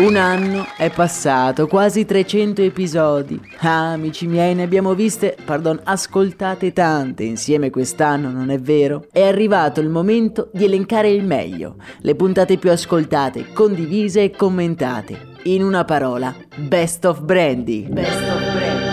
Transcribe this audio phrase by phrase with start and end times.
[0.00, 3.38] Un anno è passato, quasi 300 episodi.
[3.58, 9.04] Ah, amici miei, ne abbiamo viste, pardon, ascoltate tante insieme quest'anno, non è vero?
[9.12, 15.32] È arrivato il momento di elencare il meglio, le puntate più ascoltate, condivise e commentate.
[15.42, 17.86] In una parola, Best of Brandy.
[17.86, 18.88] Best of Brandy.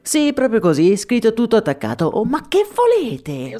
[0.00, 2.04] Sì, proprio così, scritto tutto attaccato.
[2.04, 3.56] Oh, ma che volete?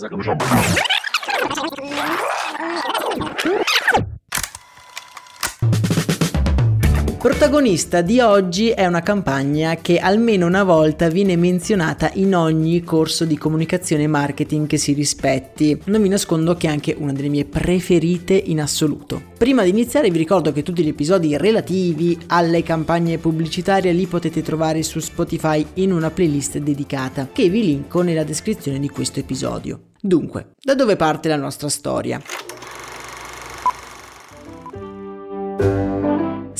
[7.24, 13.24] Protagonista di oggi è una campagna che almeno una volta viene menzionata in ogni corso
[13.24, 15.80] di comunicazione e marketing che si rispetti.
[15.86, 19.22] Non vi nascondo che è anche una delle mie preferite in assoluto.
[19.38, 24.42] Prima di iniziare vi ricordo che tutti gli episodi relativi alle campagne pubblicitarie li potete
[24.42, 29.92] trovare su Spotify in una playlist dedicata che vi linko nella descrizione di questo episodio.
[29.98, 32.20] Dunque, da dove parte la nostra storia?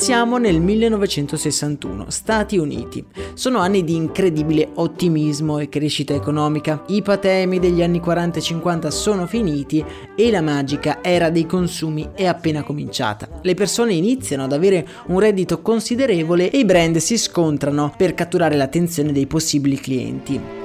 [0.05, 3.03] Siamo nel 1961, Stati Uniti.
[3.33, 6.85] Sono anni di incredibile ottimismo e crescita economica.
[6.89, 9.83] I patemi degli anni 40 e 50 sono finiti
[10.15, 13.27] e la magica era dei consumi è appena cominciata.
[13.41, 18.57] Le persone iniziano ad avere un reddito considerevole e i brand si scontrano per catturare
[18.57, 20.64] l'attenzione dei possibili clienti.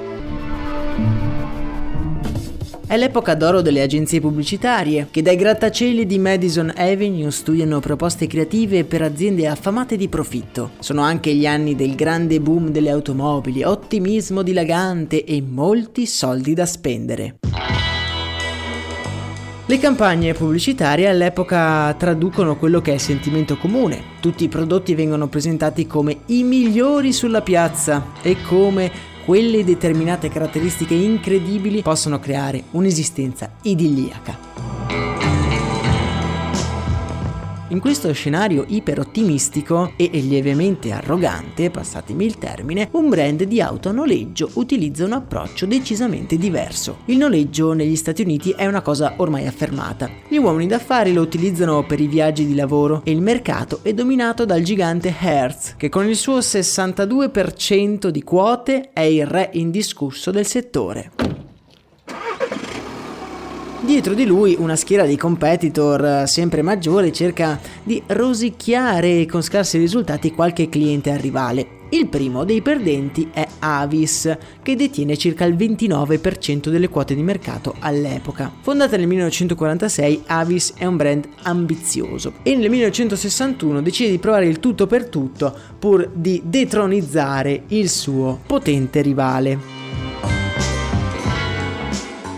[2.90, 8.82] È l'epoca d'oro delle agenzie pubblicitarie, che dai grattacieli di Madison Avenue studiano proposte creative
[8.82, 10.70] per aziende affamate di profitto.
[10.80, 16.66] Sono anche gli anni del grande boom delle automobili, ottimismo dilagante e molti soldi da
[16.66, 17.36] spendere.
[19.66, 24.02] Le campagne pubblicitarie all'epoca traducono quello che è sentimento comune.
[24.18, 28.90] Tutti i prodotti vengono presentati come i migliori sulla piazza e come
[29.24, 34.49] quelle determinate caratteristiche incredibili possono creare un'esistenza idilliaca.
[37.70, 43.92] In questo scenario iperottimistico e lievemente arrogante, passatemi il termine, un brand di auto a
[43.92, 46.98] noleggio utilizza un approccio decisamente diverso.
[47.04, 50.10] Il noleggio negli Stati Uniti è una cosa ormai affermata.
[50.26, 54.44] Gli uomini d'affari lo utilizzano per i viaggi di lavoro e il mercato è dominato
[54.44, 60.44] dal gigante Hertz, che con il suo 62% di quote è il re indiscusso del
[60.44, 61.39] settore.
[63.82, 69.78] Dietro di lui una schiera di competitor eh, sempre maggiore cerca di rosicchiare con scarsi
[69.78, 71.78] risultati qualche cliente rivale.
[71.88, 77.74] Il primo dei perdenti è Avis, che detiene circa il 29% delle quote di mercato
[77.80, 78.52] all'epoca.
[78.60, 84.60] Fondata nel 1946, Avis è un brand ambizioso e nel 1961 decide di provare il
[84.60, 89.79] tutto per tutto pur di detronizzare il suo potente rivale.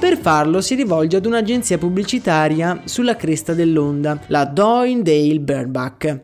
[0.02, 6.20] Per farlo si rivolge ad un'agenzia pubblicitaria sulla cresta dell'onda, la Doindale Burnback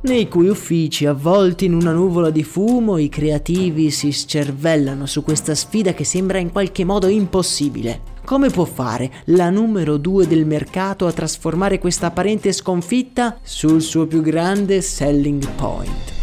[0.00, 5.54] nei cui uffici, avvolti in una nuvola di fumo, i creativi si scervellano su questa
[5.54, 8.00] sfida che sembra in qualche modo impossibile.
[8.24, 14.06] Come può fare la numero due del mercato a trasformare questa apparente sconfitta sul suo
[14.06, 16.14] più grande selling point?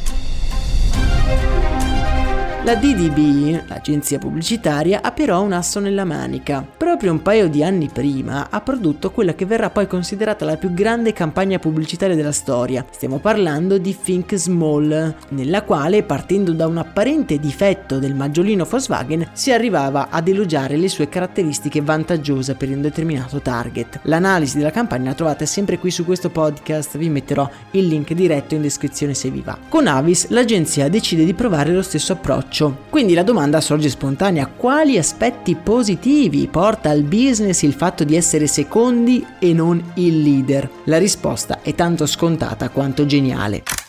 [2.66, 6.66] La DDB, l'agenzia pubblicitaria, ha però un asso nella manica.
[6.78, 10.74] Proprio un paio di anni prima ha prodotto quella che verrà poi considerata la più
[10.74, 12.86] grande campagna pubblicitaria della storia.
[12.90, 19.32] Stiamo parlando di Think Small, nella quale, partendo da un apparente difetto del maggiolino Volkswagen,
[19.34, 24.00] si arrivava ad elogiare le sue caratteristiche vantaggiose per un determinato target.
[24.04, 28.56] L'analisi della campagna la trovate sempre qui su questo podcast, vi metterò il link diretto
[28.56, 29.58] in descrizione se vi va.
[29.68, 32.78] Con Avis l'agenzia decide di provare lo stesso approccio approccio.
[32.90, 38.48] Quindi la domanda sorge spontanea, quali aspetti positivi porta al business il fatto di essere
[38.48, 40.70] secondi e non il leader?
[40.86, 43.83] La risposta è tanto scontata quanto geniale.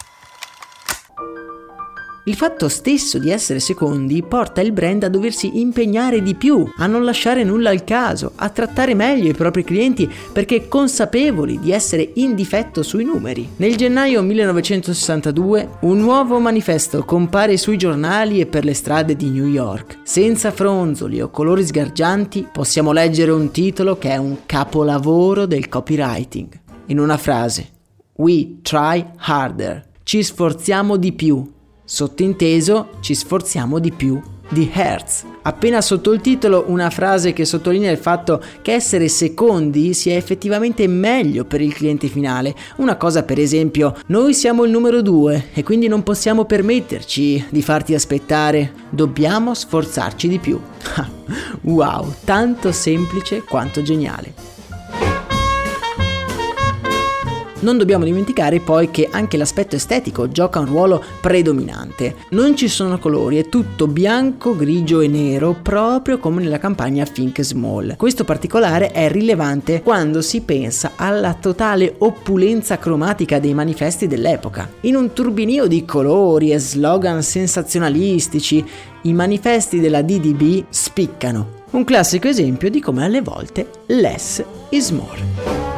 [2.26, 6.86] Il fatto stesso di essere secondi porta il brand a doversi impegnare di più, a
[6.86, 12.12] non lasciare nulla al caso, a trattare meglio i propri clienti perché consapevoli di essere
[12.14, 13.50] in difetto sui numeri.
[13.56, 19.46] Nel gennaio 1962 un nuovo manifesto compare sui giornali e per le strade di New
[19.46, 19.98] York.
[20.04, 26.48] Senza fronzoli o colori sgargianti possiamo leggere un titolo che è un capolavoro del copywriting.
[26.86, 27.68] In una frase,
[28.14, 31.50] We try harder ci sforziamo di più.
[31.84, 35.24] Sottinteso, ci sforziamo di più di Hertz.
[35.42, 40.86] Appena sotto il titolo una frase che sottolinea il fatto che essere secondi sia effettivamente
[40.86, 42.54] meglio per il cliente finale.
[42.76, 47.62] Una cosa per esempio, noi siamo il numero due e quindi non possiamo permetterci di
[47.62, 50.58] farti aspettare, dobbiamo sforzarci di più.
[51.62, 54.53] wow, tanto semplice quanto geniale.
[57.64, 62.14] Non dobbiamo dimenticare poi che anche l'aspetto estetico gioca un ruolo predominante.
[62.32, 67.40] Non ci sono colori, è tutto bianco, grigio e nero, proprio come nella campagna Think
[67.40, 67.96] Small.
[67.96, 74.70] Questo particolare è rilevante quando si pensa alla totale opulenza cromatica dei manifesti dell'epoca.
[74.82, 78.62] In un turbinio di colori e slogan sensazionalistici,
[79.04, 81.62] i manifesti della DDB spiccano.
[81.70, 85.73] Un classico esempio di come alle volte less is more.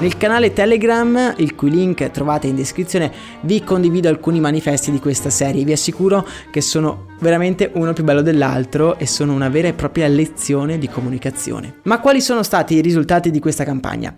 [0.00, 3.10] Nel canale Telegram, il cui link trovate in descrizione,
[3.40, 5.64] vi condivido alcuni manifesti di questa serie.
[5.64, 10.06] Vi assicuro che sono veramente uno più bello dell'altro e sono una vera e propria
[10.06, 11.80] lezione di comunicazione.
[11.82, 14.16] Ma quali sono stati i risultati di questa campagna?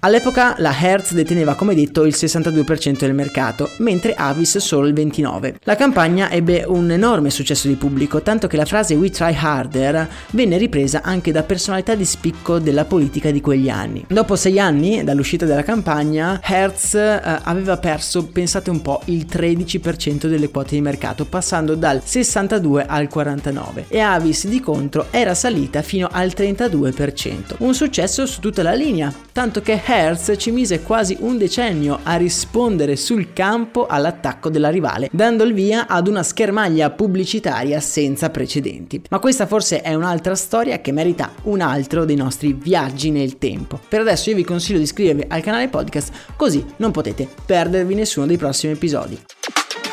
[0.00, 5.54] All'epoca la Hertz deteneva come detto il 62% del mercato, mentre Avis solo il 29%.
[5.62, 10.06] La campagna ebbe un enorme successo di pubblico, tanto che la frase We try harder
[10.30, 14.04] venne ripresa anche da personalità di spicco della politica di quegli anni.
[14.06, 20.26] Dopo sei anni dall'uscita della campagna, Hertz eh, aveva perso, pensate un po', il 13%
[20.26, 25.80] delle quote di mercato, passando dal 62 al 49 e Avis di contro era salita
[25.80, 27.56] fino al 32%.
[27.58, 32.16] Un successo su tutta la linea, tanto che Hertz ci mise quasi un decennio a
[32.16, 39.00] rispondere sul campo all'attacco della rivale, dando il via ad una schermaglia pubblicitaria senza precedenti.
[39.10, 43.78] Ma questa forse è un'altra storia che merita un altro dei nostri viaggi nel tempo.
[43.88, 48.26] Per adesso io vi consiglio di iscrivervi al canale podcast così non potete perdervi nessuno
[48.26, 49.16] dei prossimi episodi.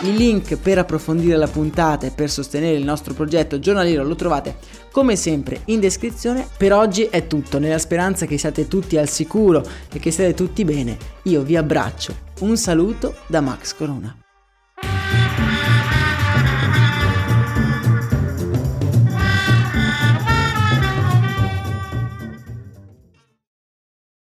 [0.03, 4.57] Il link per approfondire la puntata e per sostenere il nostro progetto giornaliero lo trovate
[4.91, 6.45] come sempre in descrizione.
[6.57, 10.65] Per oggi è tutto, nella speranza che siate tutti al sicuro e che siate tutti
[10.65, 10.97] bene.
[11.23, 12.15] Io vi abbraccio.
[12.41, 14.22] Un saluto da Max Corona.